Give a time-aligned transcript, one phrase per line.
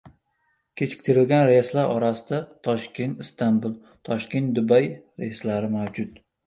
[0.79, 3.79] Kechiktirilgan reyslar orasida Toshkent—Istanbul,
[4.11, 4.93] Toshkent—Dubay
[5.25, 6.23] reyslari mavjud